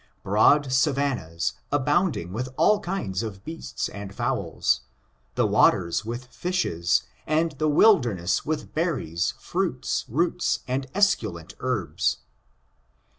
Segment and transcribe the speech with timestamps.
[0.23, 4.81] Broad savannas, abounding with all kinds oi beasts and fowls—
[5.35, 12.17] the waters with fishes, and the wilderness with berries, fruits, roots and esculent herbs.